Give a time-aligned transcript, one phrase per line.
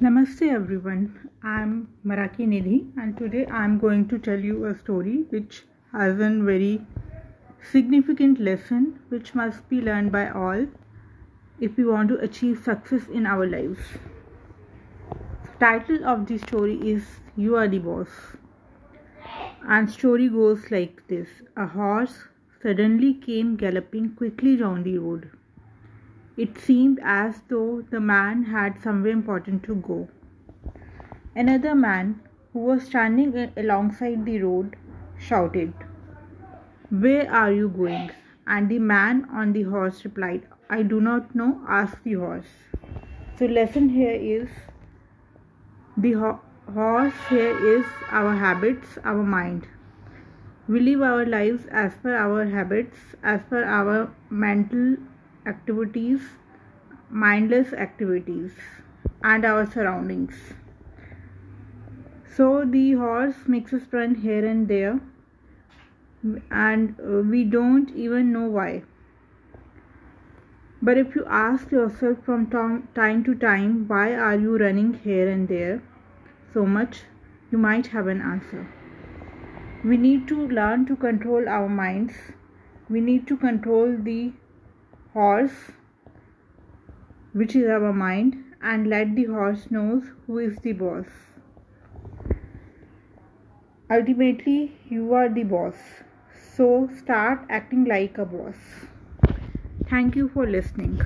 [0.00, 1.28] Namaste everyone.
[1.42, 6.28] I'm Maraki Nidhi and today I'm going to tell you a story which has a
[6.48, 6.82] very
[7.72, 10.68] significant lesson which must be learned by all
[11.58, 13.80] if we want to achieve success in our lives.
[15.10, 17.02] The title of the story is
[17.36, 18.36] You Are the Boss.
[19.66, 21.26] And story goes like this.
[21.56, 22.28] A horse
[22.62, 25.30] suddenly came galloping quickly down the road.
[26.42, 30.08] It seemed as though the man had somewhere important to go.
[31.34, 32.20] Another man,
[32.52, 34.76] who was standing alongside the road,
[35.18, 35.72] shouted,
[36.90, 38.12] Where are you going?
[38.46, 42.54] And the man on the horse replied, I do not know, ask the horse.
[43.36, 44.48] So, lesson here is
[45.96, 46.40] the ho-
[46.72, 49.66] horse here is our habits, our mind.
[50.68, 54.98] We live our lives as per our habits, as per our mental
[55.48, 56.20] activities,
[57.10, 58.52] mindless activities,
[59.22, 60.34] and our surroundings.
[62.36, 65.00] So the horse makes us run here and there,
[66.50, 68.82] and uh, we don't even know why.
[70.80, 72.50] But if you ask yourself from
[72.94, 75.82] time to time, why are you running here and there
[76.52, 77.00] so much,
[77.52, 78.66] you might have an answer.
[79.84, 82.14] We need to learn to control our minds.
[82.88, 84.32] We need to control the
[85.12, 85.72] horse
[87.32, 91.06] which is our mind and let the horse knows who is the boss.
[93.90, 95.76] Ultimately you are the boss.
[96.56, 98.56] So start acting like a boss.
[99.88, 101.00] Thank you for listening